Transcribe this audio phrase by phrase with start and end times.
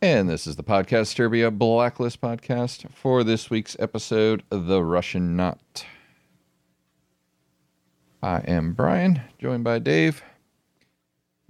[0.00, 5.84] And this is the Podcast Disturbia Blacklist podcast for this week's episode, The Russian Knot.
[8.22, 10.22] I am Brian, joined by Dave.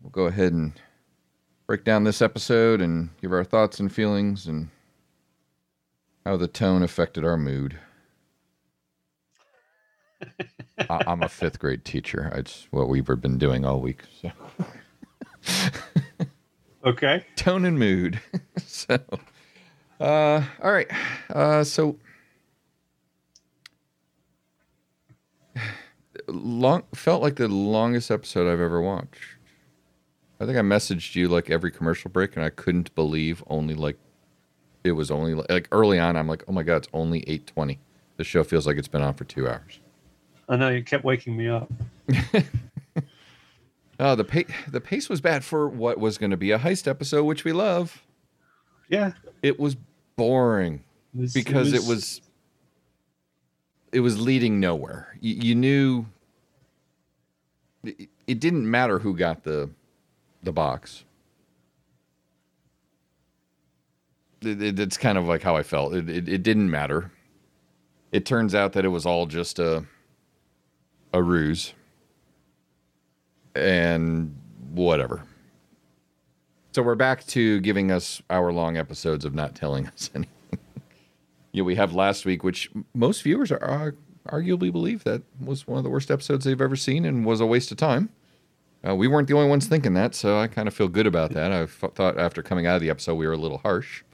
[0.01, 0.73] We'll go ahead and
[1.67, 4.71] break down this episode and give our thoughts and feelings and
[6.25, 7.79] how the tone affected our mood.
[10.79, 12.33] I- I'm a fifth grade teacher.
[12.35, 14.03] It's what we've been doing all week.
[14.23, 14.31] So.
[16.85, 17.25] Okay.
[17.37, 18.21] tone and mood.
[18.67, 18.99] so,
[20.01, 20.91] uh, all right.
[21.31, 21.97] Uh, so,
[26.29, 29.37] long felt like the longest episode I've ever watched.
[30.41, 33.99] I think I messaged you like every commercial break, and I couldn't believe only like
[34.85, 36.17] it was only like early on.
[36.17, 37.81] I'm like, oh my god, it's only eight twenty.
[38.17, 39.81] The show feels like it's been on for two hours.
[40.49, 41.71] I know you kept waking me up.
[44.01, 46.87] Oh, the pace the pace was bad for what was going to be a heist
[46.87, 48.03] episode, which we love.
[48.89, 49.13] Yeah.
[49.43, 49.77] It was
[50.17, 50.85] boring.
[51.15, 52.21] It was- because it was
[53.93, 55.17] it was leading nowhere.
[55.21, 56.07] You, you knew
[57.83, 59.71] it, it didn't matter who got the
[60.43, 61.05] the box.
[64.43, 65.95] It, it- it's kind of like how I felt.
[65.95, 67.11] It, it it didn't matter.
[68.13, 69.85] It turns out that it was all just a
[71.13, 71.75] a ruse
[73.59, 74.37] and
[74.71, 75.23] whatever.
[76.73, 80.33] So we're back to giving us hour long episodes of not telling us anything.
[81.53, 83.95] yeah, we have last week, which most viewers are, are
[84.29, 87.47] arguably believe that was one of the worst episodes they've ever seen and was a
[87.47, 88.11] waste of time.
[88.87, 91.33] Uh, we weren't the only ones thinking that, so I kind of feel good about
[91.33, 91.51] that.
[91.51, 94.05] I f- thought after coming out of the episode we were a little harsh,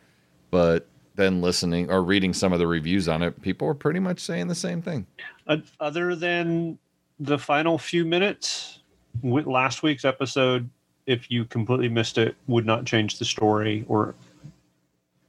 [0.50, 0.86] but
[1.16, 4.46] then listening or reading some of the reviews on it, people were pretty much saying
[4.48, 5.06] the same thing.
[5.46, 6.78] O- other than
[7.20, 8.80] the final few minutes,
[9.22, 10.68] last week's episode,
[11.06, 14.14] if you completely missed it, would not change the story or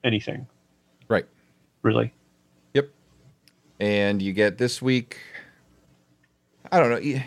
[0.03, 0.47] anything.
[1.07, 1.25] Right.
[1.81, 2.13] Really.
[2.73, 2.89] Yep.
[3.79, 5.19] And you get this week.
[6.71, 7.21] I don't know.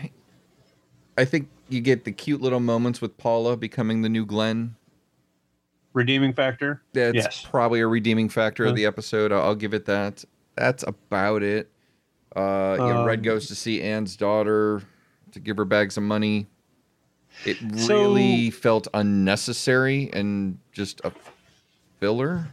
[1.17, 4.75] I think you get the cute little moments with Paula becoming the new Glenn.
[5.93, 6.81] Redeeming factor.
[6.93, 7.45] That's Yes.
[7.49, 9.31] probably a redeeming factor of the episode.
[9.31, 10.23] I'll, give it that.
[10.55, 11.69] That's about it.
[12.35, 14.83] Uh, you know, Red Um, goes to see Anne's daughter
[15.33, 16.47] to give her bags of money.
[17.45, 21.11] It So- really felt unnecessary and just a
[21.99, 22.47] filler.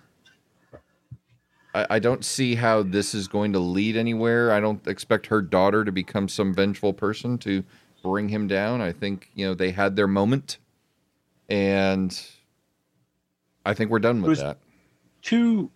[1.75, 4.53] I, I don't see how this is going to lead anywhere.
[4.53, 7.63] I don't expect her daughter to become some vengeful person to
[8.03, 8.81] bring him down.
[8.81, 10.59] I think you know they had their moment,
[11.49, 12.19] and
[13.65, 14.59] I think we're done with that.
[15.23, 15.71] Two.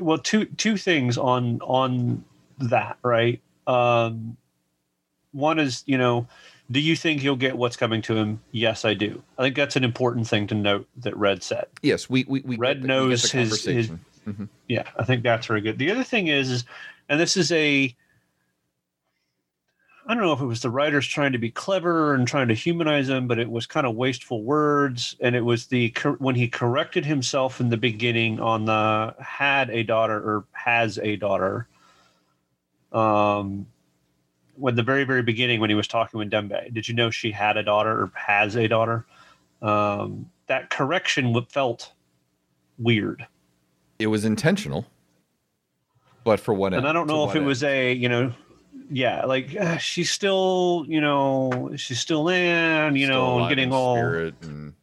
[0.00, 2.24] Well, two two things on on
[2.58, 3.40] that right.
[3.66, 4.36] Um,
[5.36, 6.26] one is you know,
[6.70, 8.40] do you think he'll get what's coming to him?
[8.50, 9.22] Yes, I do.
[9.38, 11.66] I think that's an important thing to note that Red said.
[11.82, 13.90] Yes, we we, we Red the, knows we his- his-.
[14.26, 14.48] Mhm.
[14.66, 15.78] Yeah, I think that's very good.
[15.78, 16.64] The other thing is, is
[17.08, 17.94] and this is a
[20.08, 22.54] I don't know if it was the writers trying to be clever and trying to
[22.54, 25.16] humanize him, but it was kind of wasteful words.
[25.20, 29.82] And it was the when he corrected himself in the beginning on the had a
[29.82, 31.66] daughter or has a daughter.
[32.92, 33.66] Um,
[34.56, 37.30] when the very very beginning when he was talking with Dembe, did you know she
[37.30, 39.06] had a daughter or has a daughter?
[39.62, 41.92] Um, that correction felt
[42.78, 43.26] weird.
[43.98, 44.86] It was intentional,
[46.24, 46.74] but for what?
[46.74, 46.88] and end?
[46.88, 48.32] I don't To know if what it was a you know,
[48.90, 53.72] yeah, like uh, she's still you know she's still in you Still know getting in
[53.72, 54.74] all and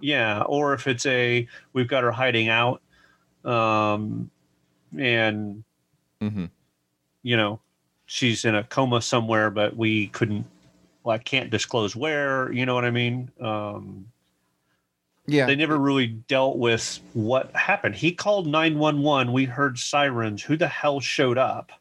[0.00, 2.82] yeah, or if it's a we've got her hiding out,
[3.44, 4.30] um,
[4.98, 5.64] and
[6.22, 6.50] Mhm.
[7.22, 7.60] you know
[8.06, 10.46] she's in a coma somewhere, but we couldn't.
[11.02, 12.50] Well, I can't disclose where.
[12.52, 13.30] You know what I mean?
[13.40, 14.06] Um,
[15.26, 17.96] yeah, they never really dealt with what happened.
[17.96, 19.32] He called 911.
[19.32, 20.42] We heard sirens.
[20.42, 21.72] Who the hell showed up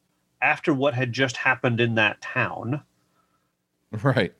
[0.41, 2.81] after what had just happened in that town?
[4.03, 4.33] right.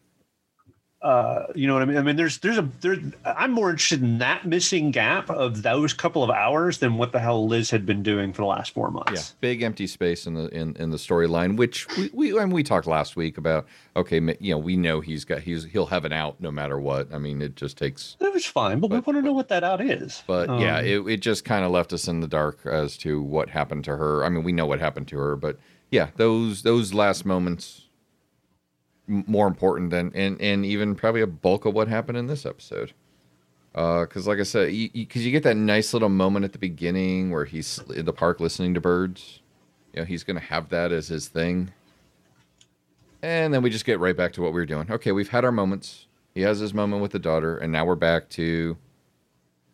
[1.05, 1.97] Uh, you know what I mean?
[1.97, 2.97] I mean, there's there's a there.
[3.23, 7.19] I'm more interested in that missing gap of those couple of hours than what the
[7.19, 9.11] hell Liz had been doing for the last four months.
[9.13, 12.63] Yeah, big empty space in the in, in the storyline, which we we and we
[12.63, 13.67] talked last week about.
[13.95, 17.13] Okay, you know, we know he's got he's he'll have an out no matter what.
[17.13, 18.17] I mean, it just takes.
[18.19, 20.23] It was fine, but, we want to know what that out is.
[20.25, 23.21] But yeah, Um, it it just kind of left us in the dark as to
[23.21, 24.25] what happened to her.
[24.25, 25.59] I mean, we know what happened to her, but
[25.91, 27.83] yeah, those those last moments
[29.07, 32.93] more important than and and even probably a bulk of what happened in this episode.
[33.73, 37.29] Because, like I said, because you, you get that nice little moment at the beginning
[37.31, 39.41] where he's in the park listening to birds.
[39.93, 41.71] You know, he's going to have that as his thing.
[43.21, 44.89] And then we just get right back to what we were doing.
[44.89, 46.07] Okay, we've had our moments.
[46.33, 48.77] He has his moment with the daughter, and now we're back to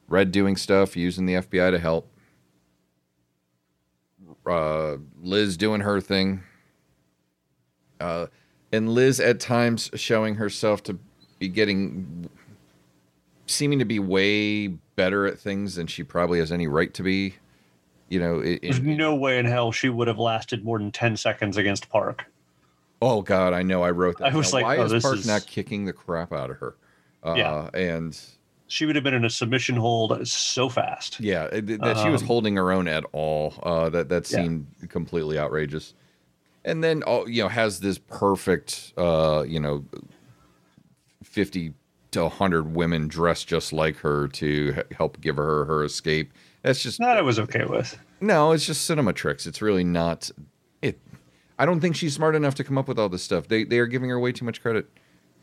[0.07, 2.07] Red doing stuff, using the FBI to help.
[4.45, 6.43] Uh, Liz doing her thing.
[7.99, 8.27] Uh,
[8.71, 10.97] and Liz at times showing herself to
[11.39, 12.29] be getting,
[13.47, 17.35] seeming to be way better at things than she probably has any right to be.
[18.09, 20.91] You know, it, There's it- no way in hell she would have lasted more than
[20.91, 22.25] 10 seconds against Park.
[23.01, 23.81] Oh God, I know.
[23.83, 24.31] I wrote that.
[24.31, 24.61] I was down.
[24.61, 26.75] like, why oh, is Park is- not kicking the crap out of her?
[27.25, 27.69] Uh, Yeah.
[27.73, 28.19] and
[28.67, 31.19] She would have been in a submission hold so fast.
[31.19, 33.53] yeah, that she was Um, holding her own at all.
[33.63, 34.43] Uh, that that Yeah.
[34.43, 35.93] seemed completely outrageous.
[36.63, 39.83] And then, oh, you know, has this perfect, uh, you know,
[41.23, 41.73] fifty
[42.11, 46.31] to hundred women dressed just like her to help give her her escape.
[46.61, 47.97] That's just That I was okay with.
[48.19, 49.47] No, it's just cinema tricks.
[49.47, 50.29] It's really not
[50.81, 50.99] it.
[51.57, 53.47] I don't think she's smart enough to come up with all this stuff.
[53.47, 54.87] They they are giving her way too much credit.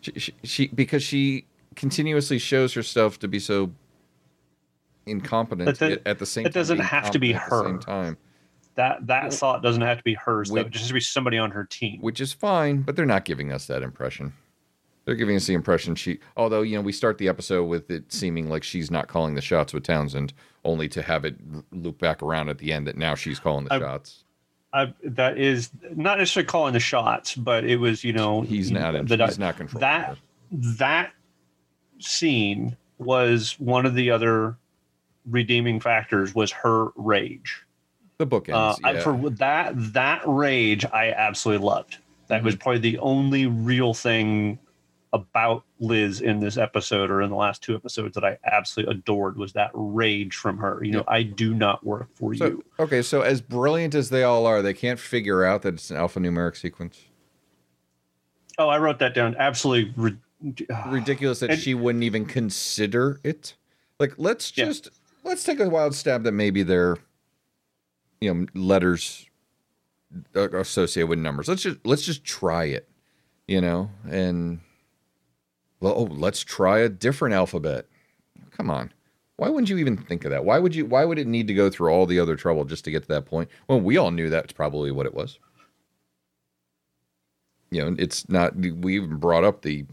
[0.00, 3.72] She, she, she because she continuously shows herself to be so
[5.06, 6.46] incompetent that- at the same.
[6.46, 7.80] it doesn't have to be competent at the same her.
[8.04, 8.16] time,
[8.78, 10.50] That that thought doesn't have to be hers.
[10.50, 10.60] Though.
[10.60, 12.00] It just has to be somebody on her team.
[12.00, 12.82] which is fine.
[12.82, 14.32] But they're not giving us that impression.
[15.04, 16.20] They're giving us the impression she.
[16.36, 19.40] Although you know, we start the episode with it seeming like she's not calling the
[19.40, 20.32] shots with Townsend,
[20.64, 21.34] only to have it
[21.72, 24.22] loop back around at the end that now she's calling the I- shots.
[24.72, 28.94] I, that is not necessarily calling the shots, but it was you know He's not.
[28.94, 29.80] In, the- he's not controlling.
[29.80, 30.16] that her.
[30.52, 31.12] that
[31.98, 34.56] scene was one of the other
[35.28, 37.64] redeeming factors was her rage.
[38.18, 38.52] The bookends.
[38.54, 41.98] Uh, I, for that that rage, I absolutely loved.
[42.28, 42.44] That Mm-hmm.
[42.46, 44.58] was probably the only real thing
[45.14, 49.38] about Liz in this episode or in the last two episodes that I absolutely adored
[49.38, 50.84] was that rage from her.
[50.84, 52.64] You know, I do not work for So, you.
[52.78, 55.96] okay, so as brilliant as they all are, they can't figure out that it's an
[55.96, 57.06] alphanumeric sequence.
[58.58, 59.34] Oh, I wrote that down.
[59.38, 59.94] Absolutely.
[59.96, 60.16] Re-
[60.88, 63.54] Ridiculous that And- she wouldn't even consider it.
[63.98, 64.66] Like, let's Yeah.
[64.66, 64.90] just
[65.24, 66.98] let's take a wild stab that maybe they're,
[68.20, 69.26] you know, letters
[70.34, 71.48] uh, associated with numbers.
[71.48, 72.88] Let's just let's just try it,
[73.46, 74.60] you know, and
[75.80, 77.86] well, oh, let's try a different alphabet.
[78.56, 78.92] Come on.
[79.36, 80.44] Why wouldn't you even think of that?
[80.44, 82.84] Why would you why would it need to go through all the other trouble just
[82.84, 83.48] to get to that point?
[83.68, 85.38] Well, we all knew that's probably what it was.
[87.70, 89.86] You know, it's not we even brought up the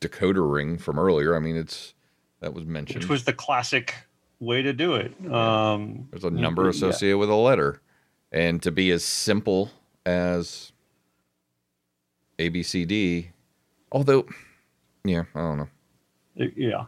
[0.00, 1.34] decoder ring from earlier.
[1.34, 1.94] I mean, it's
[2.40, 3.02] that was mentioned.
[3.02, 3.94] which was the classic
[4.44, 5.12] way to do it.
[5.32, 6.70] Um, There's a number yeah.
[6.70, 7.80] associated with a letter.
[8.32, 9.70] And to be as simple
[10.04, 10.72] as
[12.38, 13.28] ABCD,
[13.92, 14.26] although,
[15.04, 15.68] yeah, I don't know.
[16.56, 16.86] yeah.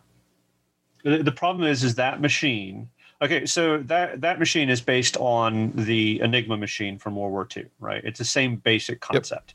[1.05, 2.89] The, the problem is, is that machine.
[3.23, 7.67] Okay, so that that machine is based on the Enigma machine from World War II,
[7.79, 8.05] right?
[8.05, 9.55] It's the same basic concept.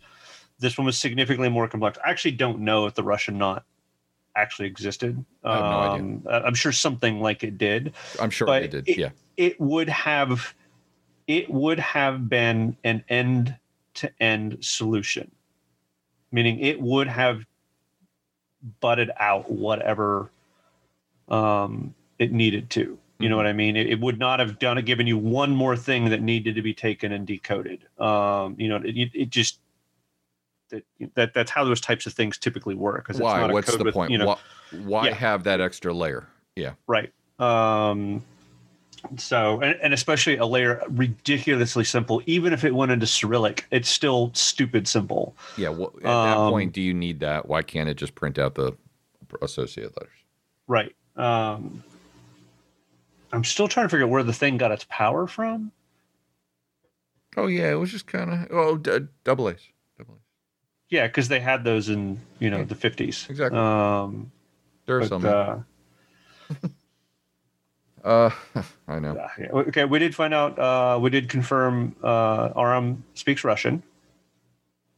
[0.57, 1.99] This one was significantly more complex.
[2.03, 3.65] I actually don't know if the Russian knot
[4.35, 5.23] actually existed.
[5.43, 5.99] I have no idea.
[6.01, 7.93] Um, I- I'm sure something like it did.
[8.19, 8.89] I'm sure But they did.
[8.89, 9.09] it- yeah.
[9.37, 10.53] it would have
[11.27, 13.55] it would have been an end
[13.93, 15.31] to end solution
[16.31, 17.45] meaning it would have
[18.79, 20.29] butted out whatever
[21.29, 23.37] um, it needed to you know Mhm.
[23.37, 26.09] what i mean it, it would not have done it given you one more thing
[26.09, 29.59] that needed to be taken and decoded um, you know it, it just
[30.71, 30.83] that,
[31.15, 33.51] that that's how those types of things typically work Why?
[33.51, 34.11] What's the with, point?
[34.11, 34.37] you know why
[34.83, 35.13] why Yeah.
[35.13, 36.27] have that extra layer?
[36.55, 36.73] Yeah.
[36.87, 37.11] Right.
[37.39, 38.23] Um,
[39.17, 43.89] so, and, and especially a layer ridiculously simple, even if it went into Cyrillic, it's
[43.89, 45.35] still stupid simple.
[45.57, 45.69] Yeah.
[45.69, 47.47] Well, at that Um, point, do you need that?
[47.47, 48.73] Why can't it just print out the
[49.41, 50.13] associated letters?
[50.67, 50.95] Right.
[51.15, 51.83] Um,
[53.33, 55.71] I'm still trying to figure out where the thing got its power from.
[57.37, 57.71] Oh, yeah.
[57.71, 59.67] It was just kind of, oh, d- double A's.
[60.91, 63.29] Yeah, because they had those in you know the 50s.
[63.29, 63.57] Exactly.
[63.57, 64.31] Um,
[64.85, 65.25] There are but, some.
[65.25, 65.59] uh,
[68.03, 68.31] Uh,
[68.87, 69.13] I know.
[69.15, 69.47] yeah, yeah.
[69.51, 70.57] Okay, we did find out.
[70.57, 71.95] Uh, we did confirm.
[72.03, 73.83] Uh, Aram speaks Russian.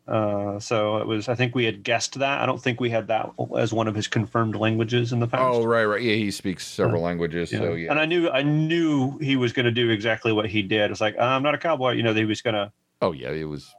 [0.07, 1.29] Uh, so it was.
[1.29, 2.41] I think we had guessed that.
[2.41, 5.43] I don't think we had that as one of his confirmed languages in the past.
[5.43, 6.01] Oh, right, right.
[6.01, 7.51] Yeah, he speaks several languages.
[7.51, 7.59] Yeah.
[7.59, 7.91] So, yeah.
[7.91, 8.29] And I knew.
[8.29, 10.91] I knew he was going to do exactly what he did.
[10.91, 11.91] It's like I'm not a cowboy.
[11.91, 12.71] You know, that he was going to.
[13.01, 13.73] Oh yeah, it was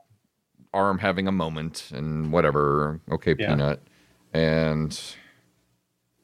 [0.74, 3.00] Aram having a moment and whatever.
[3.10, 3.50] Okay, Yeah.
[3.50, 3.80] Peanut,
[4.32, 5.00] and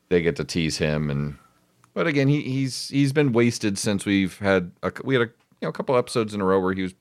[0.08, 1.36] they get to tease him and.
[1.92, 5.62] But again, he, he's he's been wasted since we've had a, we had a you
[5.62, 6.94] know a couple episodes in a row where he was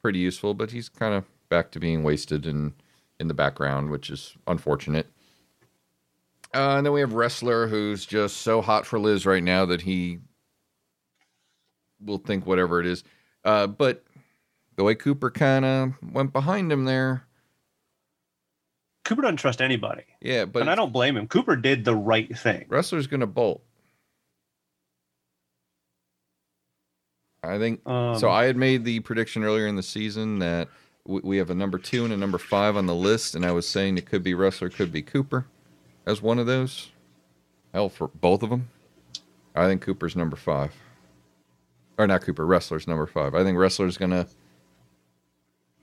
[0.00, 2.72] pretty useful, but he's kind of back to being wasted and
[3.20, 5.06] in the background, which is unfortunate.
[6.54, 9.82] Uh, and then we have Ressler who's just so hot for Liz right now that
[9.82, 10.18] he
[12.00, 13.04] will think whatever it is.
[13.44, 14.04] Uh, but
[14.76, 17.24] the way Cooper kind of went behind him there,
[19.04, 20.44] Cooper doesn't trust anybody, yeah.
[20.44, 21.26] But and I don't blame him.
[21.26, 22.66] Cooper did the right thing.
[22.68, 23.62] Ressler's gonna bolt.
[27.42, 28.30] I think Um, so.
[28.30, 30.68] I had made the prediction earlier in the season that
[31.04, 33.50] we, we have a number two and a number five on the list, and I
[33.50, 35.46] was saying it could be Ressler, could be Cooper,
[36.06, 36.92] as one of those.
[37.74, 38.68] Hell, for both of them,
[39.56, 40.72] I think Cooper's number five,
[41.98, 42.46] or not Cooper.
[42.46, 43.34] Ressler's number five.
[43.34, 44.28] I think Ressler's gonna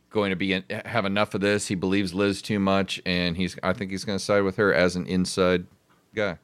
[0.10, 1.68] going to be in, have enough of this.
[1.68, 3.58] He believes Liz too much, and he's.
[3.64, 5.66] I think he's going to side with her as an inside
[6.16, 6.38] guy.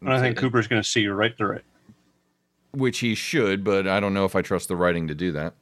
[0.00, 1.64] and I think Cooper's going to see you right through it.
[2.72, 5.54] which he should, but I don't know if I trust the writing to do that.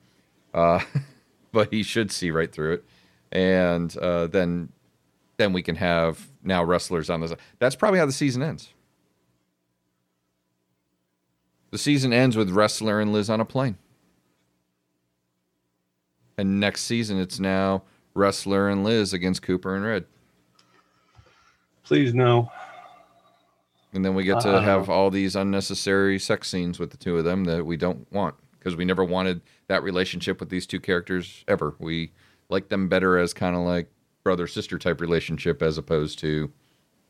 [0.54, 0.80] Uh,
[1.52, 2.84] but he should see right through it,
[3.32, 4.70] and uh, then
[5.36, 7.32] then we can have now Ressler's on this.
[7.58, 8.70] That's probably how the season ends.
[11.72, 13.76] The season ends with Ressler and Liz on a plane,
[16.38, 17.82] and next season it's now
[18.14, 20.04] Ressler and Liz against Cooper and Red.
[21.84, 22.50] Please no.
[23.92, 24.60] And then we get to Uh-oh.
[24.60, 28.34] have all these unnecessary sex scenes with the two of them that we don't want
[28.58, 31.74] because we never wanted that relationship with these two characters ever.
[31.78, 32.12] We
[32.48, 33.90] like them better as kind of like
[34.24, 36.50] brother sister type relationship as opposed to,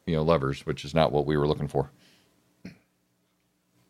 [0.06, 1.90] you know, lovers, which is not what we were looking for.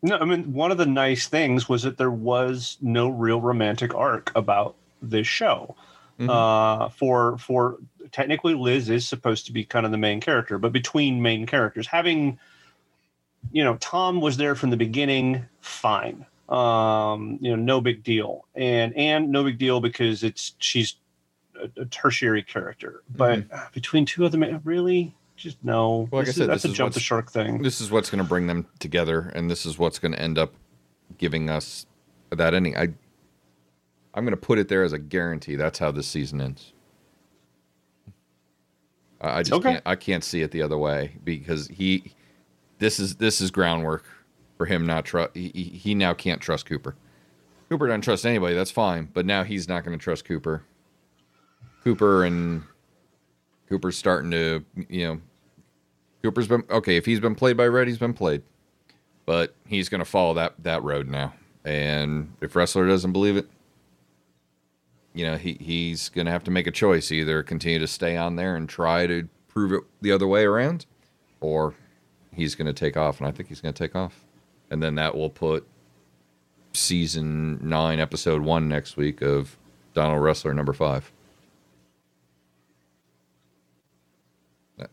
[0.01, 3.93] No, I mean one of the nice things was that there was no real romantic
[3.93, 5.75] arc about this show.
[6.19, 6.29] Mhm.
[6.29, 7.77] Uh, for for
[8.11, 11.85] technically, Liz is supposed to be kind of the main character, but between main characters,
[11.87, 12.39] having
[13.51, 16.25] you know Tom was there from the beginning, fine.
[16.49, 20.95] Um, you know, no big deal, and and no big deal because it's she's
[21.61, 26.07] a, a tertiary character, but uh, between two of them, really just no.
[26.09, 27.61] Well, like I This is- that's this a jump the shark thing.
[27.61, 30.37] This is what's going to bring them together, and this is what's going to end
[30.39, 30.53] up
[31.17, 31.85] giving us
[32.31, 32.75] that ending.
[32.77, 32.93] I,
[34.17, 35.55] I'm going to put it there as a guarantee.
[35.55, 36.73] That's how this season ends.
[39.21, 39.73] I I just Okay.
[39.73, 39.83] can't.
[39.85, 42.13] I can't see it the other way because he,
[42.79, 44.05] this is this is groundwork
[44.57, 45.35] for him not trust.
[45.35, 46.95] He, he he now can't trust Cooper.
[47.69, 48.55] Cooper doesn't trust anybody.
[48.55, 50.63] That's fine, but now he's not going to trust Cooper.
[51.83, 52.63] Cooper and
[53.69, 55.21] Cooper's starting to you know
[56.23, 56.97] Cooper's been okay.
[56.97, 58.41] If he's been played by Red, he's been played,
[59.27, 61.33] but he's going to follow that that road now.
[61.65, 63.47] And if Ressler doesn't believe it,
[65.17, 68.15] you know he he's going to have to make a choice: either continue to stay
[68.15, 70.85] on there and try to prove it the other way around,
[71.41, 71.73] or
[72.31, 73.19] he's going to take off.
[73.19, 74.25] And I think he's going to take off,
[74.69, 75.67] and then that will put
[76.73, 79.57] season nine, episode one next week of
[79.95, 81.11] Donald Ressler number five.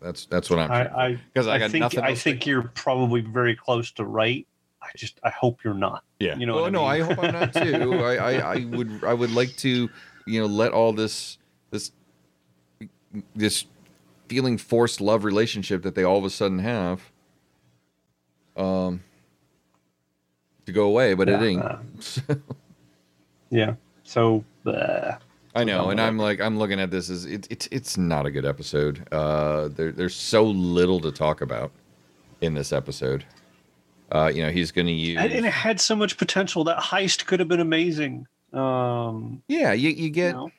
[0.01, 0.71] That's that's what I'm.
[0.71, 4.47] I, I I I, got think nothing I think you're probably very close to right.
[4.83, 6.05] I just I hope you're not.
[6.19, 6.37] Yeah.
[6.37, 6.89] You know what I no, mean?
[6.89, 7.95] I hope I'm not too.
[8.05, 9.91] I, I, I would I would like to,
[10.27, 11.39] you know, let all this
[11.71, 11.93] this
[13.35, 13.67] this
[14.29, 17.11] feeling forced love relationship that they all of a sudden have
[18.57, 19.03] um
[20.67, 21.63] to go away, but it ain't.
[21.63, 21.77] uh,
[23.51, 23.75] Yeah.
[24.03, 25.13] So uh,
[25.55, 28.31] I know, and I'm like I'm looking at this as it, it's it's not a
[28.31, 29.07] good episode.
[29.13, 31.71] Uh there there's so little to talk about
[32.41, 33.25] in this episode.
[34.11, 36.65] Uh, you know, he's gonna use and it had so much potential.
[36.65, 38.27] That heist could have been amazing.
[38.55, 40.51] Um, Yeah, you, you you get know?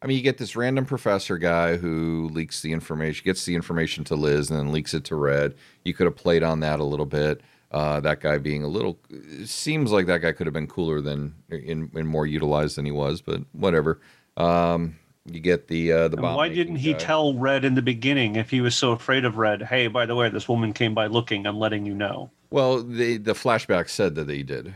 [0.00, 4.04] I mean, you get this random professor guy who leaks the information, gets the information
[4.04, 5.54] to Liz, and then leaks it to Red.
[5.84, 7.40] You could have played on that a little bit.
[7.70, 8.98] Uh, that guy being a little
[9.44, 12.92] seems like that guy could have been cooler than in, and more utilized than he
[12.92, 14.00] was, but whatever.
[14.36, 16.36] Um, you get the uh, the bomb.
[16.36, 16.98] why didn't he guy.
[16.98, 19.62] tell Red in the beginning if he was so afraid of Red?
[19.62, 21.46] Hey, by the way, this woman came by looking.
[21.46, 22.30] I'm letting you know.
[22.50, 24.72] Well, the the flashback said that they did.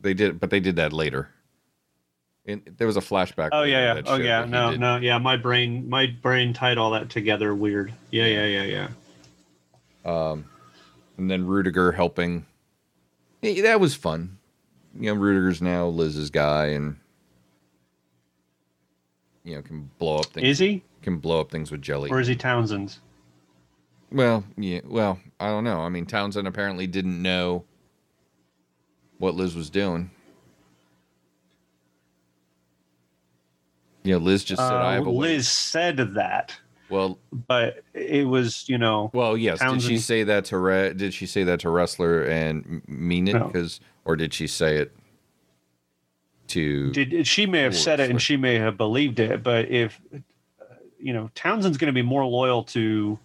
[0.00, 1.30] They did, but they did that later.
[2.44, 3.50] And there was a flashback.
[3.52, 4.02] Oh yeah, yeah.
[4.06, 4.44] Oh yeah.
[4.44, 4.96] No, no.
[4.96, 7.54] Yeah, my brain, my brain tied all that together.
[7.54, 7.92] Weird.
[8.10, 8.88] Yeah, yeah, yeah, yeah.
[10.04, 10.46] Um,
[11.16, 12.46] and then Rudiger helping.
[13.42, 14.38] Yeah, that was fun.
[14.98, 16.96] You know, Rudiger's now Liz's guy, and
[19.44, 20.46] you know can blow up things.
[20.48, 22.10] Is he, can blow up things with jelly.
[22.10, 23.00] or is he Townsend's?
[24.10, 24.80] well, yeah.
[24.84, 25.80] Well, I don't know.
[25.80, 27.64] I mean, Townsend apparently didn't know
[29.18, 30.10] what Liz was doing.
[34.04, 36.56] You know, Liz just said, "I Uh, have a way." Liz said that,
[36.88, 37.18] Well,
[37.48, 39.60] but it was, you know, well, yes.
[39.60, 43.34] Did she say that to Re- Did she say that to Ressler and mean it?
[43.34, 43.46] No.
[43.46, 44.92] Because, or did she say it
[46.48, 46.90] to?
[46.92, 50.18] did she may have said it and she may have believed it, but if uh,
[50.98, 53.18] you know, Townsend's going to be more loyal to,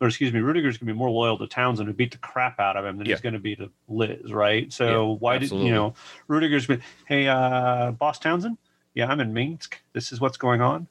[0.00, 2.60] or excuse me, Rudiger's going to be more loyal to Townsend who beat the crap
[2.60, 3.14] out of him than Yeah.
[3.14, 4.70] he's going to be to Liz, right?
[4.72, 5.68] So Yeah, why absolutely.
[5.68, 5.94] did you know
[6.28, 8.58] Rudiger's been, hey, uh, boss Townsend,
[8.96, 9.78] yeah, I'm in Minsk.
[9.92, 10.88] This is what's going on.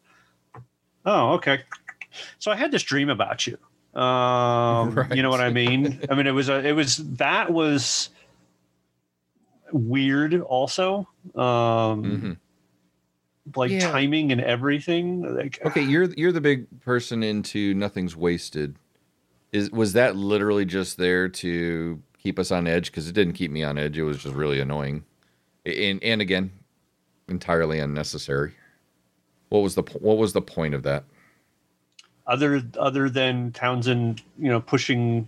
[1.05, 1.63] Oh, okay.
[2.39, 3.57] So I had this dream about you.
[3.99, 5.99] Um, You know what I mean?
[6.09, 8.09] I mean, it was a, it was that was
[9.71, 11.07] weird also.
[11.35, 12.37] Um, Mhm.
[13.55, 13.91] Like Yeah.
[13.91, 15.21] timing and everything.
[15.35, 18.75] Like, Okay, you're you're the big person into nothing's wasted.
[19.51, 22.91] Is was that literally just there to keep us on edge?
[22.91, 23.97] Because it didn't keep me on edge.
[23.97, 25.05] It was just really annoying,
[25.65, 26.51] and and again,
[27.27, 28.53] entirely unnecessary.
[29.49, 31.03] What was the what was the point of that?
[32.27, 35.27] other other than Townsend, you know, pushing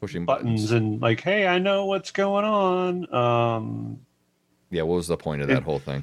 [0.00, 0.72] Pushing buttons buttons.
[0.72, 3.14] and like, hey, I know what's going on.
[3.14, 4.00] Um,
[4.70, 6.02] Yeah, what was the point of that whole thing?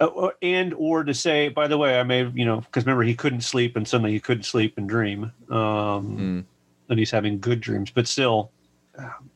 [0.00, 3.04] uh, uh, and or to say, by the way, I may, you know, because remember
[3.04, 5.30] he couldn't sleep and suddenly he couldn't sleep and dream.
[5.50, 6.44] Um, Mm.
[6.88, 8.50] And he's having good dreams, but still.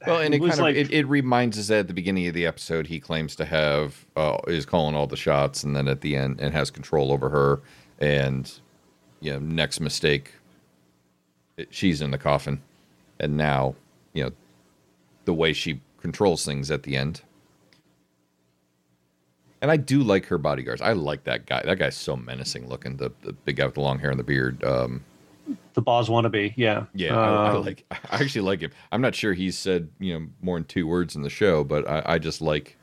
[0.06, 2.35] Well, and it, was kind of it, it reminds us that at the beginning of
[2.35, 6.00] the episode he claims to have uh, is calling all the shots, and then at
[6.00, 7.61] the end and has control over her,
[7.99, 8.61] and
[9.21, 10.33] you know next mistake,
[11.56, 12.61] it, she's in the coffin,
[13.18, 13.75] and now
[14.12, 14.33] you know
[15.25, 17.23] the way she controls things at the end.
[19.62, 20.83] And I do like her bodyguards.
[20.83, 21.62] I like that guy.
[21.64, 22.99] That guy's so menacing looking.
[22.99, 24.62] The the big guy with the long hair and the beard.
[24.62, 25.02] Um,
[25.74, 27.84] the boss wannabe, yeah, yeah, I, I Um, like.
[27.90, 28.70] I actually like him.
[28.92, 31.88] I'm not sure he's said you know more than two words in the show, but
[31.88, 32.76] I, I just like.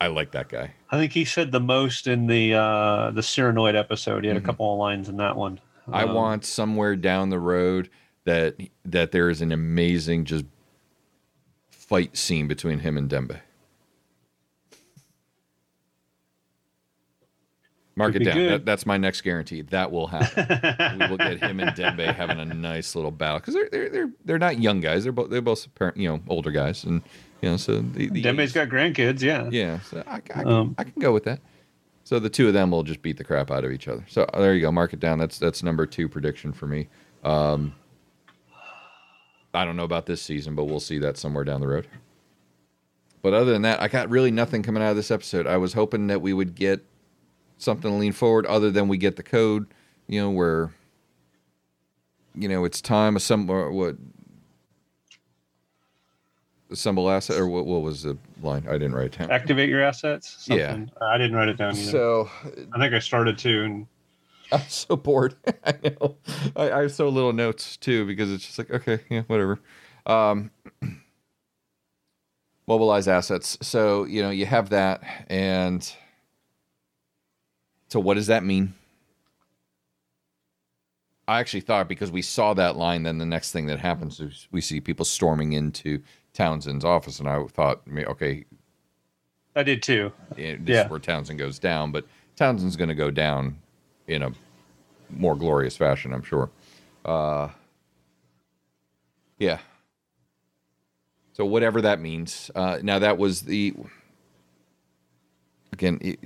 [0.00, 0.74] I like that guy.
[0.90, 4.22] I think he said the most in the uh the Cyranoid episode.
[4.24, 4.42] He had Mhm.
[4.42, 5.58] a couple of lines in that one.
[5.92, 7.90] I Um, want somewhere down the road
[8.24, 10.44] that that there is an amazing just
[11.70, 13.40] fight scene between him and Dembe.
[17.98, 18.46] Mark Could it down.
[18.46, 19.62] That, that's my next guarantee.
[19.62, 20.98] That will happen.
[21.00, 24.10] we will get him and Dembe having a nice little battle because they're they're they're
[24.24, 25.02] they're not young guys.
[25.02, 27.02] They're both they're both you know older guys, and
[27.42, 29.48] you know so the, the Dembe's got grandkids, yeah.
[29.50, 29.80] yeah.
[29.80, 31.40] So I, I, can, Um, I can go with that.
[32.04, 34.04] So the two of them will just beat the crap out of each other.
[34.08, 34.70] So uh, there you go.
[34.70, 35.18] Mark it down.
[35.18, 36.86] That's that's number two prediction for me.
[37.24, 37.74] Um,
[39.52, 41.88] I don't know about this season, but we'll see that somewhere down the road.
[43.22, 45.48] But other than that, I got really nothing coming out of this episode.
[45.48, 46.84] I was hoping that we would get
[47.58, 49.66] something to lean forward, other than we get the code,
[50.06, 50.70] you know, where
[52.34, 53.16] you know it's time
[53.50, 53.96] or what
[56.70, 58.66] assemble asset or what, what was the line?
[58.68, 59.30] I didn't write it down.
[59.30, 60.46] Activate your assets.
[60.48, 60.72] Yeah.
[60.72, 60.90] Something.
[61.00, 61.72] I didn't write it down.
[61.72, 61.90] Either.
[61.90, 62.30] So
[62.72, 63.86] I think I started to, and
[64.52, 65.34] I'm so bored.
[65.64, 66.16] I know.
[66.56, 69.60] I, I have so little notes too because it's just like okay, yeah, whatever.
[70.06, 70.50] Um,
[72.66, 73.58] mobilize assets.
[73.62, 75.90] So you know you have that, and
[77.88, 78.74] so what does that mean?
[81.26, 84.48] I actually thought because we saw that line, then the next thing that happens is
[84.50, 88.44] we see people storming into Townsend's office, and I thought, okay,
[89.54, 90.12] I did too.
[90.36, 90.84] this Yeah.
[90.84, 93.58] is where Townsend goes down, but Townsend's going to go down
[94.06, 94.30] in a
[95.10, 96.48] more glorious fashion, I'm sure.
[97.04, 97.48] Uh,
[99.38, 99.58] yeah.
[101.32, 102.50] So whatever that means.
[102.54, 103.74] Uh, now that was the
[105.72, 106.18] again it,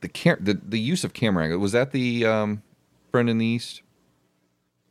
[0.00, 2.62] the cam- the the use of camera angle was that the um,
[3.10, 3.82] friend in the east.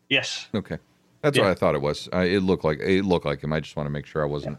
[0.10, 0.48] Yes.
[0.56, 0.78] Okay,
[1.22, 1.43] that's Yeah.
[1.43, 2.10] what I thought it was.
[2.12, 3.54] I, it looked like it looked like him.
[3.54, 4.58] I just want to make sure I wasn't.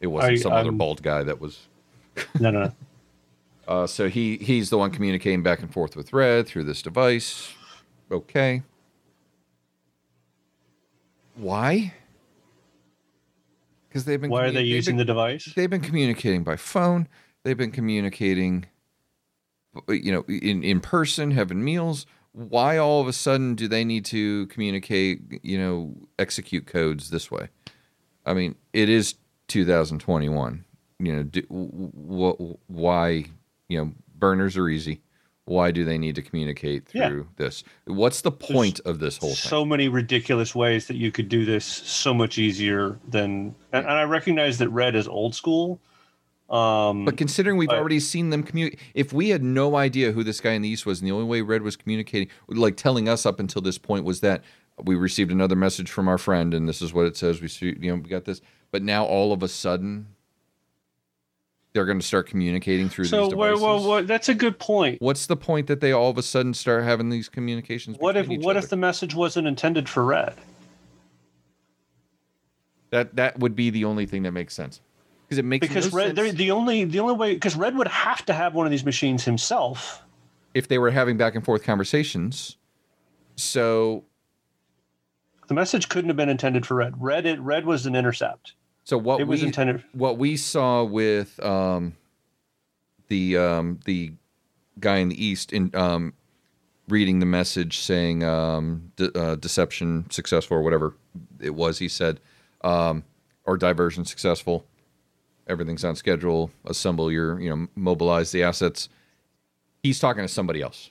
[0.00, 1.68] It wasn't I- some other bald guy that was.
[2.40, 2.72] No, no, no.
[3.68, 7.52] Uh, so he he's the one communicating back and forth with Red through this device.
[8.12, 8.62] Okay.
[11.34, 11.92] Why?
[13.88, 14.30] Because they've been.
[14.30, 15.52] Why are commu- they they've using been, the device?
[15.56, 17.08] They've been communicating by phone.
[17.42, 18.66] They've been communicating,
[19.88, 22.06] you know, in in person, having meals.
[22.32, 25.40] Why all of a sudden do they need to communicate?
[25.42, 27.48] You know, execute codes this way.
[28.26, 29.14] I mean, it is
[29.48, 30.64] 2021.
[30.98, 32.36] You know, do, what?
[32.66, 33.24] Why?
[33.68, 35.00] You know, burners are easy.
[35.44, 37.08] Why do they need to communicate Yeah.
[37.08, 37.62] through this?
[37.84, 39.48] What's the point of this whole thing?
[39.48, 43.90] so many ridiculous ways that you could do this so much easier than and, and
[43.90, 45.78] i recognize that red is old school
[46.48, 50.22] um But considering we've But- already seen them communicate, if we had no idea who
[50.22, 53.08] this guy in the East was, and the only way Red was communicating, like telling
[53.08, 54.42] us up until this point, was that
[54.84, 57.40] we received another message from our friend, and this is what it says.
[57.40, 58.40] We see, you know, we got this.
[58.70, 60.08] But now all of a sudden,
[61.72, 63.62] they're going to start communicating through so these well, devices.
[63.62, 66.54] well, well, that's a good point What's the point that they all of a sudden
[66.54, 67.98] start having these communications?
[67.98, 68.60] what if what other?
[68.64, 70.34] if the message wasn't intended for red
[72.90, 74.80] that that would be the only thing that makes sense
[75.26, 76.34] because it makes because no red sense.
[76.34, 79.24] the only the only way because red would have to have one of these machines
[79.24, 80.02] himself.
[80.54, 82.56] If they were having back and forth conversations.
[83.36, 84.04] So
[85.48, 86.94] the message couldn't have been intended for red.
[87.00, 88.54] Red it red was an intercept.
[88.84, 91.96] So what it was we intended what we saw with um,
[93.08, 94.12] the um, the
[94.78, 96.14] guy in the east in um,
[96.88, 100.94] reading the message saying um, de- uh, deception successful or whatever
[101.40, 102.20] it was he said
[102.62, 103.02] um,
[103.44, 104.64] or diversion successful
[105.46, 106.50] everything's on schedule.
[106.64, 108.88] Assemble your, you know, mobilize the assets.
[109.82, 110.90] He's talking to somebody else.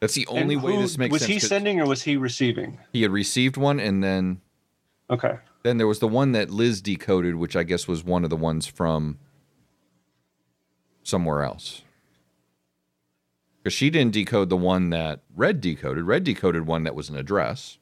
[0.00, 1.20] That's the only And way this makes sense.
[1.22, 2.78] was he sending or was he receiving?
[2.92, 4.40] He had received one, and then
[5.10, 5.36] Okay.
[5.62, 8.36] then there was the one that Liz decoded, which I guess was one of the
[8.36, 9.18] ones from
[11.02, 11.82] somewhere else.
[13.62, 16.04] Because she didn't decode the one that Red decoded.
[16.04, 17.76] Red decoded one that was an address,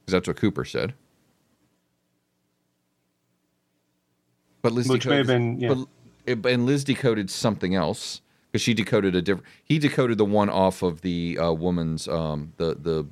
[0.00, 0.94] because that's what Cooper said.
[4.62, 5.86] But Liz Which may have decoded, been,
[6.26, 6.34] yeah.
[6.34, 9.46] but, and Liz decoded something else because she decoded a different.
[9.64, 13.06] He decoded the one off of the uh, woman's um, the the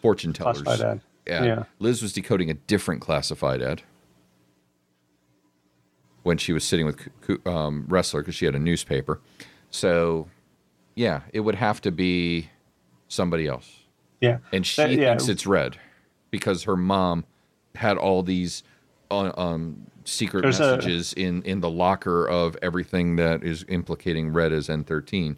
[0.00, 0.62] fortune tellers.
[0.62, 1.00] Classified ad.
[1.26, 1.44] Yeah.
[1.44, 1.62] Yeah.
[1.78, 3.82] Liz was decoding a different classified ad
[6.22, 7.08] when she was sitting with
[7.46, 9.20] um, Ressler because she had a newspaper.
[9.70, 10.28] So,
[10.94, 12.50] yeah, it would have to be
[13.08, 13.80] somebody else.
[14.20, 14.38] Yeah.
[14.52, 15.10] And she That- yeah.
[15.10, 15.78] thinks it's red
[16.30, 17.24] because her mom
[17.74, 18.62] had all these
[19.10, 24.52] um, secret There's a- messages in, in the locker of everything that is implicating red
[24.52, 25.36] as N13.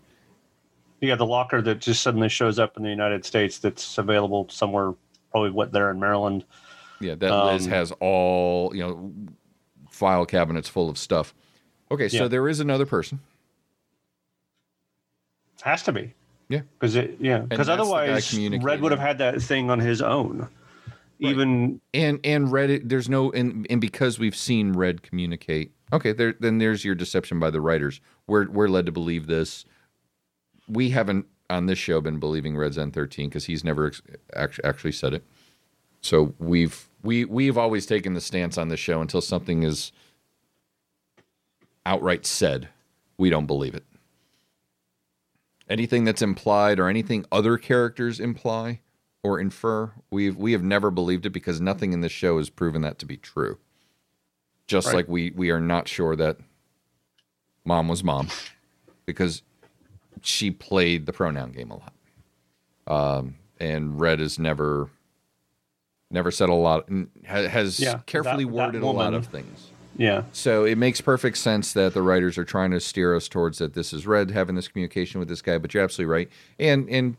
[1.01, 4.93] Yeah, the locker that just suddenly shows up in the United States that's available somewhere,
[5.33, 6.45] probably what there in Maryland.
[7.01, 9.13] Yeah, that Liz Um, has all you know
[9.91, 11.35] file cabinets full of stuff.
[11.91, 12.29] Okay, so Yeah.
[12.29, 13.19] there is another person.
[15.63, 16.15] Has to be.
[16.49, 16.61] Yeah.
[16.79, 18.39] Because it, yeah, because that's the guy otherwise.
[18.63, 20.49] Red would have had that thing on his own.
[21.31, 25.73] Even And and Reddit, there's no and and because we've seen Red communicate.
[25.93, 28.01] Okay, there then there's your deception by the writers.
[28.27, 29.65] We're we're led to believe this.
[30.69, 34.03] We haven't on this show been believing Red's N13 because he's never ex-
[34.35, 35.25] actually actually said it.
[36.01, 39.93] So we've we we've always taken the stance on this show until something is
[41.85, 42.69] outright said,
[43.19, 43.85] we don't believe it.
[45.69, 48.81] Anything that's implied or anything other characters imply
[49.23, 52.83] or infer, we've we have never believed it because nothing in this show has proven
[52.83, 53.59] that to be true.
[54.67, 54.97] Just Right.
[54.97, 56.39] like we we are not sure that
[57.65, 58.29] mom was mom
[59.07, 59.43] because
[60.23, 61.93] she played the pronoun game a lot.
[62.87, 64.91] Um, and Red has never
[66.11, 66.89] never said a lot
[67.27, 69.71] ha- has Yeah, carefully that- that worded a lot of things.
[69.97, 73.59] yeah, So it makes perfect sense that the writers are trying to steer us towards
[73.59, 76.29] that this is Red having this communication with this guy, but you're absolutely right.
[76.59, 77.17] And and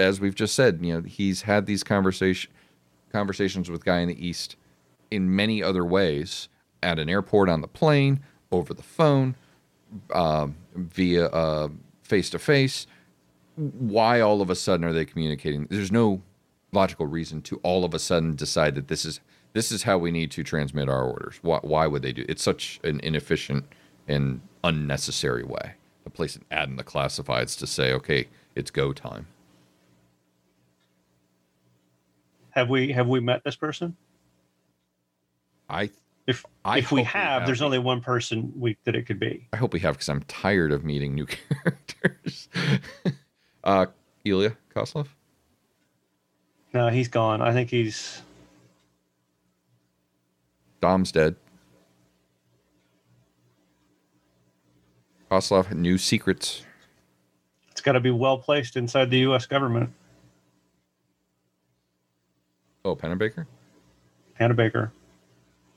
[0.00, 2.50] as we've just said, you know, he's had these conversation
[3.12, 4.56] conversations with guy in the East
[5.10, 6.48] in many other ways
[6.82, 8.20] at an airport on the plane,
[8.52, 9.34] over the phone,
[10.14, 11.68] um, via
[12.02, 12.86] face to face.
[13.56, 15.66] Why all of a sudden are they communicating?
[15.68, 16.22] There's no
[16.72, 19.20] logical reason to all of a sudden decide that this is
[19.52, 21.40] this is how we need to transmit our orders.
[21.42, 22.24] Why, why would they do?
[22.28, 23.64] It's such an inefficient
[24.06, 25.72] and unnecessary way
[26.04, 29.26] to place an ad in the classifieds to say, okay, it's go time.
[32.52, 33.96] Have we have we met this person?
[35.68, 35.90] I
[36.26, 37.46] If I if we hope we have, have.
[37.46, 39.46] there's only one person we that it could be.
[39.52, 41.26] I hope we have because I'm tired of meeting new
[41.62, 42.48] characters.
[43.64, 43.86] uh,
[44.24, 45.06] Ilya Koslov.
[46.72, 47.40] No, he's gone.
[47.42, 48.22] I think he's
[50.80, 51.36] Dom's dead.
[55.30, 56.64] Koslov had new secrets.
[57.70, 59.46] it's got to be well placed inside the U.S.
[59.46, 59.90] government.
[62.90, 63.46] Oh, Panabaker?
[64.34, 64.90] Hannah Baker.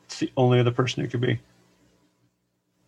[0.05, 1.39] It's the only other person it could be.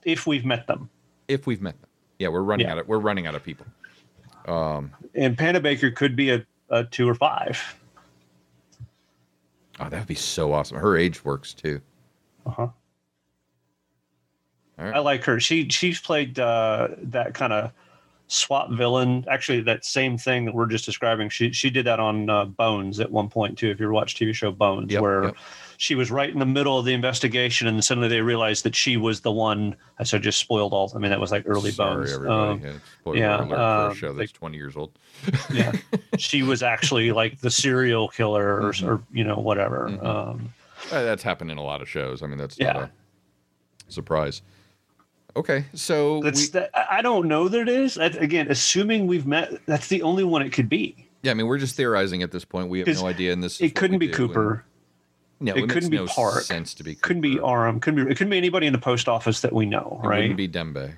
[0.04, 0.90] If we've met them.
[1.28, 1.90] If we've met them.
[2.18, 2.74] Yeah, we're running Yeah.
[2.74, 3.68] out of we're running out of people.
[4.48, 7.78] Um And Panabaker could be a, a two or five.
[9.80, 10.78] Oh, that would be so awesome.
[10.78, 11.82] Her age works too.
[12.48, 12.70] Uh-huh.
[14.78, 14.96] All right.
[14.96, 15.40] I like her.
[15.40, 17.72] She she's played uh, that kind of
[18.28, 19.24] swap villain.
[19.30, 21.30] Actually, that same thing that we're just describing.
[21.30, 23.70] She she did that on uh, Bones at one point too.
[23.70, 25.36] If you watched TV show Bones, Yep, where yep.
[25.78, 28.98] she was right in the middle of the investigation, and suddenly they realized that she
[28.98, 29.76] was the one.
[30.00, 30.92] I so just spoiled all.
[30.96, 32.14] I mean, that was like early Sorry, Bones.
[32.14, 32.66] everybody.
[32.66, 32.82] Um,
[33.16, 34.98] yeah, yeah, uh, show that's like- 20 years old.
[35.54, 35.72] yeah,
[36.18, 38.88] she was actually like the serial killer, or, Mhm.
[38.88, 39.88] or you know whatever.
[39.90, 40.04] Mhm.
[40.06, 40.54] Um,
[40.92, 42.22] Uh, that's happened in a lot of shows.
[42.22, 42.74] I mean, that's Yeah.
[42.74, 42.82] not
[43.88, 44.42] a surprise.
[45.36, 47.96] Okay, so that's we, that, I don't know that it is.
[47.96, 51.08] That, again, assuming we've met, that's the only one it could be.
[51.24, 52.70] yeah, I mean, we're just theorizing at this point.
[52.70, 54.66] We have no idea, and this It couldn't be do, and- Cooper.
[55.42, 56.44] No, It it, couldn't be no Park.
[56.44, 56.96] sense to be.
[56.96, 57.46] couldn't be Cooper.
[57.48, 60.08] Aram, couldn't be it couldn't be anybody in the post office that we know, It
[60.08, 60.18] right?
[60.22, 60.94] wouldn't be Dembe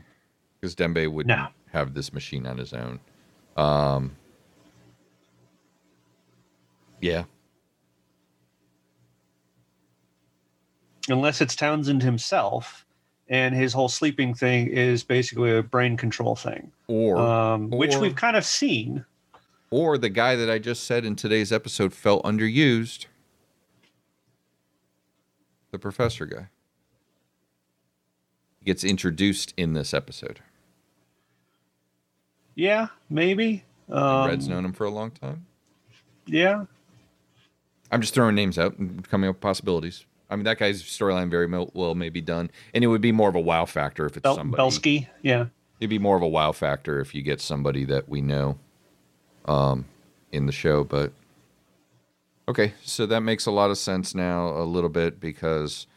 [0.61, 1.47] because Dembe would No.
[1.71, 2.99] have this machine on his own.
[3.57, 4.15] Um,
[7.01, 7.23] yeah,
[11.09, 12.85] Unless it's Townsend himself,
[13.29, 18.15] and his whole sleeping thing is basically a brain control thing, or um, which we've
[18.15, 19.05] kind of seen.
[19.69, 23.05] or the guy that I just said in today's episode felt underused.
[25.71, 26.47] The professor guy.
[28.63, 30.39] gets introduced in this episode.
[32.55, 33.63] Yeah, maybe.
[33.89, 35.45] Um, Red's known him for a long time.
[36.25, 36.65] Yeah,
[37.91, 40.05] I'm just throwing names out and coming up with possibilities.
[40.29, 43.29] I mean, that guy's storyline very well may be done, and it would be more
[43.29, 44.57] of a wow factor if it's Bel- somebody.
[44.59, 45.09] Belsky.
[45.21, 45.45] Yeah,
[45.79, 48.57] It'd be more of a wow factor if you get somebody that we know,
[49.45, 49.85] um,
[50.31, 50.83] in the show.
[50.83, 51.13] But
[52.47, 55.87] okay, so that makes a lot of sense now, a little bit because.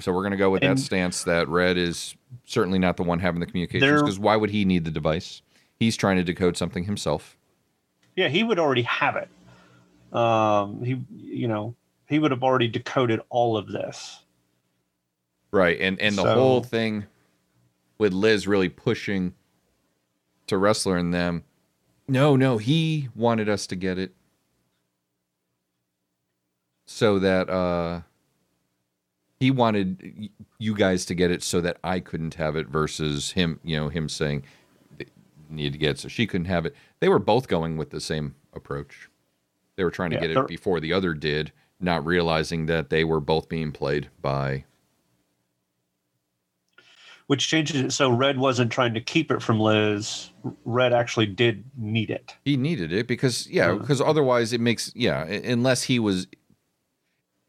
[0.00, 2.14] So we're gonna go with And- that stance that Red is
[2.46, 5.42] certainly not the one having the communications because why would he need the device?
[5.78, 7.36] He's trying to decode something himself.
[8.16, 8.28] yeah.
[8.28, 9.28] He would already have it.
[10.16, 11.74] Um, he, you know,
[12.14, 14.20] he would have already decoded all of this.
[15.50, 15.76] Right.
[15.80, 17.06] And and the So- whole thing
[17.98, 19.34] with Liz really pushing
[20.46, 21.42] to Ressler and them.
[22.06, 24.14] No, no, he wanted us to get it
[26.86, 28.02] so that uh
[29.40, 33.58] he wanted you guys to get it so that I couldn't have it versus him,
[33.64, 34.44] you know, him saying
[34.96, 35.06] they
[35.50, 36.76] need to get it so she couldn't have it.
[37.00, 39.08] They were both going with the same approach.
[39.76, 43.04] They were trying to Yeah, get it before the other did, not realizing that they
[43.04, 44.64] were both being played by
[47.26, 47.92] which changes it.
[47.92, 50.30] So red wasn't trying to keep it from liz.
[50.64, 52.34] Red actually did need it.
[52.44, 56.26] He needed it because yeah, because otherwise it makes yeah, unless he was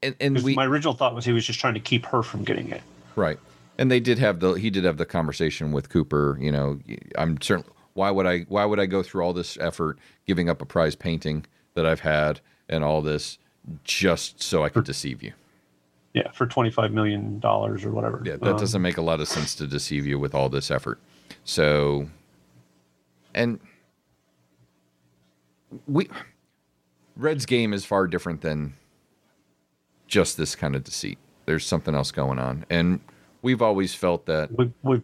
[0.01, 2.43] and, and we my original thought was he was just trying to keep her from
[2.43, 2.81] getting it.
[3.15, 3.39] Right.
[3.77, 6.79] And they did have the he did have the conversation with Cooper, you know,
[7.17, 10.61] I'm certain why would I why would I go through all this effort giving up
[10.61, 13.37] a prize painting that I've had and all this
[13.83, 15.33] just so I could deceive you.
[16.13, 19.27] yeah for 25 million dollars or whatever Yeah, that Um, doesn't make a lot of
[19.27, 20.99] sense to deceive you with all this effort.
[21.43, 22.09] So,
[23.33, 23.59] and
[25.87, 26.07] we,
[27.17, 28.75] Red's game is far different than
[30.07, 31.17] just this kind of deceit.
[31.45, 32.99] There's something else going on, and
[33.41, 34.51] we've always felt that.
[34.57, 35.03] we, we've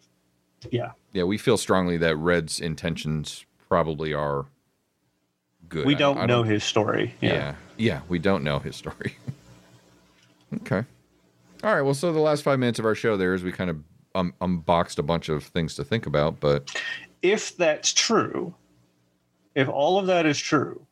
[0.69, 4.45] yeah Yeah, we feel strongly that Red's intentions probably are
[5.71, 5.85] good.
[5.85, 7.33] we I- don't know his story yeah.
[7.33, 7.55] yeah.
[7.77, 9.15] yeah, we don't know his story.
[10.61, 10.83] okay.
[11.63, 11.81] All right.
[11.81, 13.77] Well, so the last five minutes of our show there is we kind of
[14.13, 16.69] um, unboxed a bunch of things to think about, but
[17.21, 18.53] if that's true
[19.55, 20.85] if all of that is true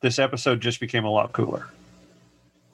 [0.00, 1.66] this episode just became a lot cooler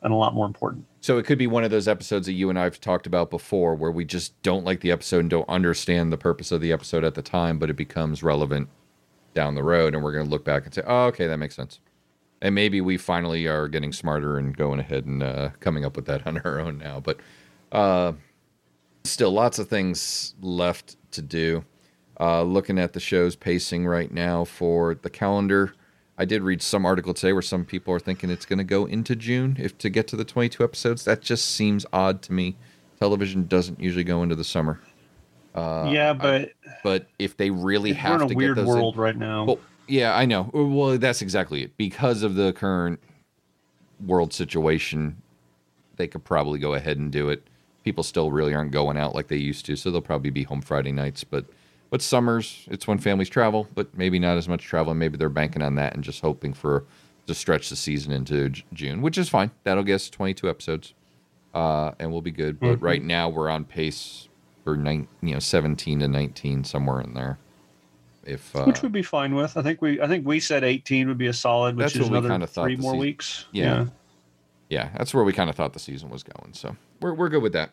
[0.03, 2.49] and a lot more important so it could be one of those episodes that you
[2.49, 6.13] and I've talked about before where we just don't like the episode and don't understand
[6.13, 8.69] the purpose of the episode at the time, but it becomes relevant
[9.35, 11.57] down the road, and we're going to look back and say, "Oh, okay, that makes
[11.57, 11.81] sense."
[12.41, 16.07] And maybe we finally are getting smarter and going ahead and uh, coming up with
[16.07, 17.01] that on our own now.
[17.01, 17.19] But
[17.71, 18.13] uh,
[19.05, 21.65] still, lots of things left to do.
[22.21, 25.73] Uh, looking at the show's pacing right now for the calendar,
[26.19, 28.85] I did read some article today where some people are thinking it's going to go
[28.85, 31.05] into June if to get to the 22 episodes.
[31.05, 32.57] That just seems odd to me.
[33.01, 34.79] Television doesn't usually go into the summer,
[35.55, 38.81] yeah but but if they really we're have in a to weird get those in-
[38.81, 40.49] world right now well, yeah, I know.
[40.55, 41.77] Well, that's exactly it.
[41.77, 43.01] Because of the current
[44.07, 45.21] world situation,
[45.97, 47.43] they could probably go ahead and do it.
[47.85, 50.63] People still really aren't going out like they used to, so they'll probably be home
[50.63, 51.25] Friday nights.
[51.25, 51.47] But
[51.91, 54.93] but summers, it's when families travel, but maybe not as much travel.
[54.93, 56.85] and Maybe they're banking on that and just hoping for
[57.27, 59.51] to stretch the season into J- June, which is fine.
[59.65, 60.95] That'll get us 22 episodes,
[61.55, 62.59] uh, and we'll be good.
[62.61, 62.85] But Mm-hmm.
[62.85, 64.29] right now, we're on pace
[64.65, 67.39] for nine, you know, 17 to 19, somewhere in there.
[68.25, 69.57] If uh, which would be fine with.
[69.57, 72.29] I think we I think we said 18 would be a solid, which is another
[72.29, 73.47] kinda three more season- weeks.
[73.51, 73.87] Yeah.
[74.69, 76.53] Yeah, that's where we kind of thought the season was going.
[76.55, 77.71] So we're we're good with that.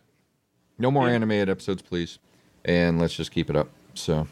[0.80, 1.14] No more Yeah.
[1.16, 2.18] animated episodes, please,
[2.66, 3.70] and let's just keep it up.
[3.94, 4.28] So,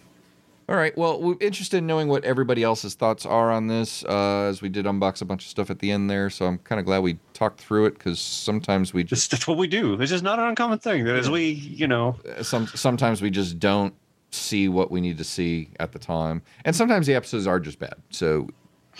[0.69, 0.97] all right.
[0.97, 4.67] Well, we're interested in knowing what everybody else's thoughts are on this, uh, as we
[4.67, 6.29] did unbox a bunch of stuff at the end there.
[6.29, 9.57] So I'm kind of glad we talked through it because sometimes we just that's what
[9.57, 9.95] we do.
[9.95, 11.05] This is not an uncommon thing.
[11.05, 13.93] That as we, you know, some sometimes we just don't
[14.31, 17.79] see what we need to see at the time, and sometimes the episodes are just
[17.79, 17.95] bad.
[18.09, 18.49] So,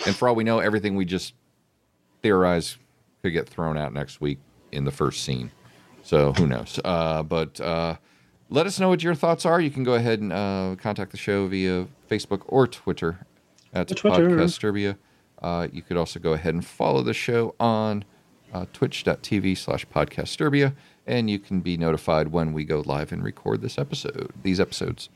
[0.06, 1.34] and for all we know, everything we just
[2.22, 2.78] theorize
[3.22, 4.38] could get thrown out next week
[4.72, 5.50] in the first scene.
[6.02, 6.80] So who knows?
[6.82, 7.96] Uh, but uh,
[8.50, 9.60] let us know what your thoughts are.
[9.60, 13.26] You can go ahead and uh, contact the show via Facebook or Twitter
[13.72, 14.28] at Twitter.
[14.28, 14.96] Podcast Disturbia.
[15.40, 18.04] Uh, you could also go ahead and follow the show on
[18.52, 20.74] uh, twitch.tv slash podcastdisturbia,
[21.06, 25.08] and you can be notified when we go live and record this episode, these episodes.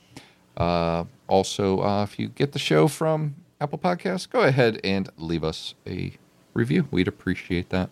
[0.56, 5.42] Uh, also, uh, if you get the show from Apple Podcasts, go ahead and leave
[5.42, 6.12] us a
[6.54, 6.86] review.
[6.90, 7.88] We'd appreciate that.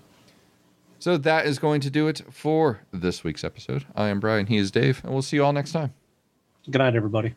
[1.01, 3.87] So that is going to do it for this week's episode.
[3.97, 4.47] I am Brian.
[4.47, 5.95] He is Dave, and we'll see you all next time.
[6.71, 7.35] good night, everybody.